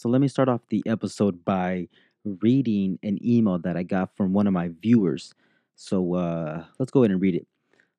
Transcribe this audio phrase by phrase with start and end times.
[0.00, 1.86] So let me start off the episode by
[2.24, 5.34] reading an email that I got from one of my viewers.
[5.76, 7.46] So uh, let's go ahead and read it.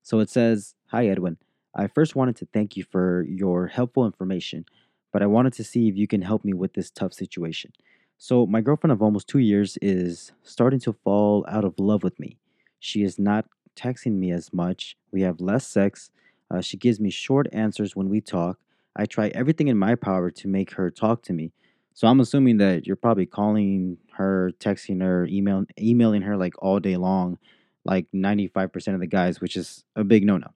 [0.02, 1.38] So it says Hi, Edwin.
[1.76, 4.66] I first wanted to thank you for your helpful information,
[5.14, 7.72] but I wanted to see if you can help me with this tough situation.
[8.18, 12.20] So, my girlfriend of almost two years is starting to fall out of love with
[12.20, 12.40] me.
[12.80, 13.46] She is not
[13.76, 14.98] texting me as much.
[15.12, 16.10] We have less sex.
[16.50, 18.58] Uh, she gives me short answers when we talk.
[18.96, 21.52] I try everything in my power to make her talk to me.
[21.94, 26.80] So I'm assuming that you're probably calling her, texting her, email, emailing her like all
[26.80, 27.38] day long,
[27.86, 30.48] like 95% of the guys, which is a big no no.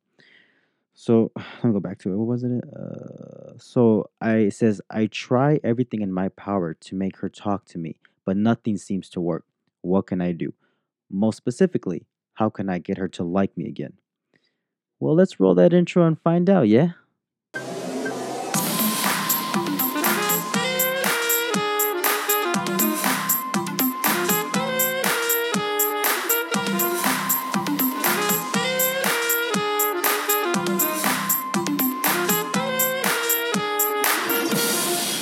[0.94, 2.16] So let me go back to it.
[2.16, 2.64] What was it?
[2.76, 7.66] Uh, so I it says I try everything in my power to make her talk
[7.66, 9.46] to me, but nothing seems to work.
[9.82, 10.54] What can I do?
[11.12, 13.94] Most specifically, how can I get her to like me again?
[15.00, 16.94] Well, let's roll that intro and find out, yeah?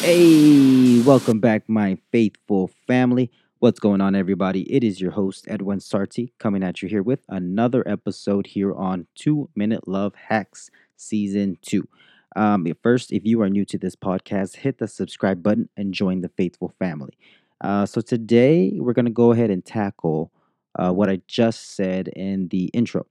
[0.03, 3.31] Hey, welcome back, my faithful family.
[3.59, 4.69] What's going on, everybody?
[4.69, 9.07] It is your host, Edwin Sarti, coming at you here with another episode here on
[9.15, 11.87] Two Minute Love Hacks Season 2.
[12.35, 16.19] Um, first, if you are new to this podcast, hit the subscribe button and join
[16.19, 17.17] the faithful family.
[17.61, 20.33] Uh, so, today we're going to go ahead and tackle
[20.77, 23.05] uh, what I just said in the intro.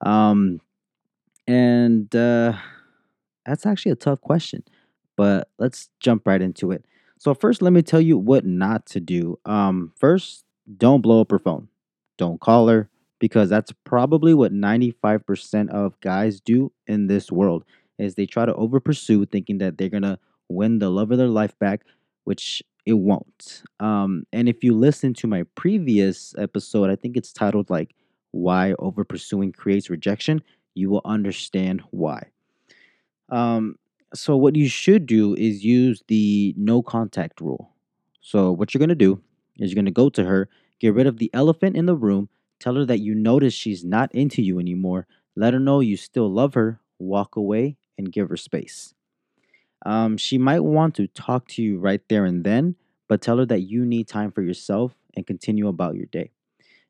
[0.00, 0.62] Um,
[1.46, 2.54] and uh,
[3.44, 4.64] that's actually a tough question
[5.16, 6.84] but let's jump right into it.
[7.18, 9.38] So first, let me tell you what not to do.
[9.44, 10.44] Um, first,
[10.76, 11.68] don't blow up her phone.
[12.16, 17.64] Don't call her because that's probably what 95% of guys do in this world
[17.98, 21.18] is they try to over pursue thinking that they're going to win the love of
[21.18, 21.82] their life back,
[22.24, 23.62] which it won't.
[23.78, 27.94] Um, and if you listen to my previous episode, I think it's titled like
[28.32, 30.42] why over pursuing creates rejection,
[30.74, 32.28] you will understand why.
[33.28, 33.76] Um,
[34.14, 37.70] so what you should do is use the no contact rule.
[38.20, 39.20] So what you're going to do
[39.58, 40.48] is you're going to go to her,
[40.80, 42.28] get rid of the elephant in the room,
[42.58, 45.06] tell her that you notice she's not into you anymore,
[45.36, 48.94] let her know you still love her, walk away and give her space.
[49.86, 52.76] Um, she might want to talk to you right there and then,
[53.08, 56.32] but tell her that you need time for yourself and continue about your day.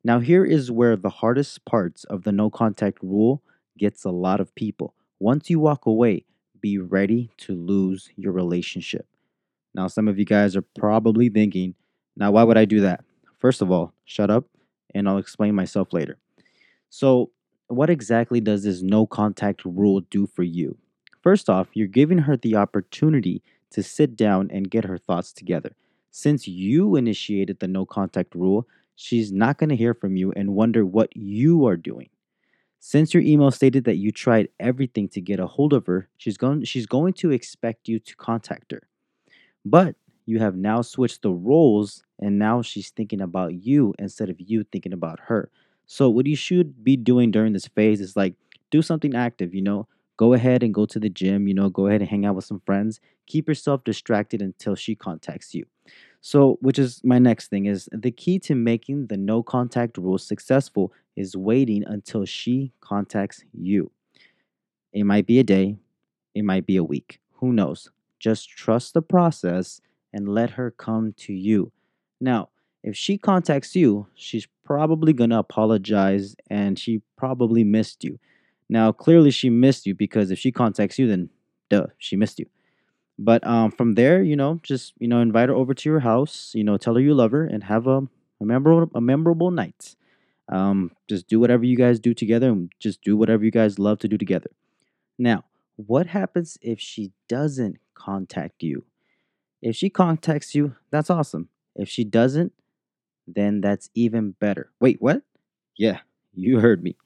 [0.02, 3.42] Now, here is where the hardest parts of the no contact rule
[3.78, 4.94] gets a lot of people.
[5.18, 6.24] Once you walk away,
[6.60, 9.06] be ready to lose your relationship.
[9.74, 11.74] Now, some of you guys are probably thinking,
[12.16, 13.04] now, why would I do that?
[13.38, 14.44] First of all, shut up
[14.94, 16.18] and I'll explain myself later.
[16.90, 17.30] So,
[17.68, 20.76] what exactly does this no contact rule do for you?
[21.22, 25.72] First off, you're giving her the opportunity to sit down and get her thoughts together.
[26.10, 28.66] Since you initiated the no contact rule,
[28.96, 32.08] she's not going to hear from you and wonder what you are doing.
[32.80, 36.36] Since your email stated that you tried everything to get a hold of her, she's
[36.36, 38.82] going she's going to expect you to contact her.
[39.64, 39.96] But
[40.26, 44.64] you have now switched the roles and now she's thinking about you instead of you
[44.64, 45.50] thinking about her.
[45.86, 48.34] So what you should be doing during this phase is like
[48.70, 49.88] do something active, you know?
[50.16, 52.44] Go ahead and go to the gym, you know, go ahead and hang out with
[52.44, 53.00] some friends.
[53.26, 55.66] Keep yourself distracted until she contacts you.
[56.20, 60.18] So, which is my next thing is the key to making the no contact rule
[60.18, 63.90] successful is waiting until she contacts you.
[64.92, 65.76] It might be a day,
[66.34, 67.20] it might be a week.
[67.34, 67.90] Who knows?
[68.18, 69.80] Just trust the process
[70.12, 71.72] and let her come to you.
[72.20, 72.50] Now,
[72.82, 78.18] if she contacts you, she's probably going to apologize and she probably missed you.
[78.68, 81.30] Now, clearly she missed you because if she contacts you, then
[81.68, 82.46] duh, she missed you.
[83.22, 86.52] But um, from there, you know, just you know, invite her over to your house.
[86.54, 88.08] You know, tell her you love her and have a,
[88.40, 89.94] a memorable a memorable night.
[90.48, 93.98] Um, just do whatever you guys do together, and just do whatever you guys love
[94.00, 94.50] to do together.
[95.18, 95.44] Now,
[95.76, 98.84] what happens if she doesn't contact you?
[99.60, 101.50] If she contacts you, that's awesome.
[101.76, 102.54] If she doesn't,
[103.26, 104.70] then that's even better.
[104.80, 105.22] Wait, what?
[105.76, 106.00] Yeah,
[106.34, 106.96] you heard me.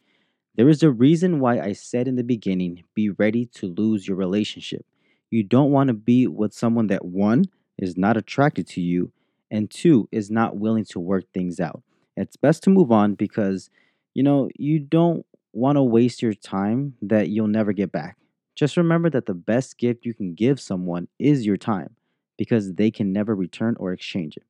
[0.57, 4.17] There is a reason why I said in the beginning be ready to lose your
[4.17, 4.87] relationship.
[5.35, 7.47] You don't want to be with someone that one
[7.79, 9.13] is not attracted to you
[9.51, 11.83] and two is not willing to work things out.
[12.17, 13.69] It's best to move on because
[14.15, 18.17] you know, you don't want to waste your time that you'll never get back.
[18.55, 21.97] Just remember that the best gift you can give someone is your time
[22.39, 24.45] because they can never return or exchange it.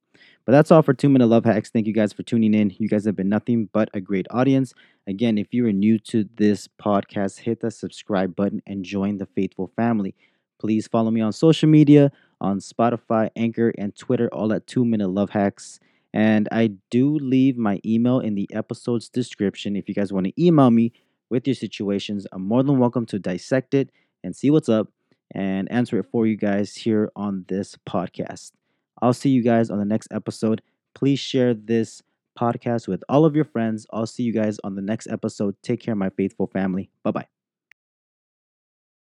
[0.45, 1.71] But that's all for two minute love hacks.
[1.71, 2.75] Thank you guys for tuning in.
[2.79, 4.75] You guys have been nothing but a great audience.
[5.07, 9.27] Again, if you are new to this podcast, hit the subscribe button and join the
[9.27, 10.15] faithful family.
[10.59, 12.11] Please follow me on social media
[12.41, 15.81] on Spotify, Anchor, and Twitter, all at Two Minute Love Hacks.
[16.13, 19.77] And I do leave my email in the episode's description.
[19.77, 20.93] If you guys want to email me
[21.29, 23.91] with your situations, I'm more than welcome to dissect it
[24.23, 24.89] and see what's up
[25.33, 28.53] and answer it for you guys here on this podcast.
[29.03, 30.63] I'll see you guys on the next episode.
[30.95, 32.03] Please share this
[32.39, 33.87] podcast with all of your friends.
[33.93, 35.57] I'll see you guys on the next episode.
[35.63, 36.91] Take care, my faithful family.
[37.03, 37.34] Bye bye.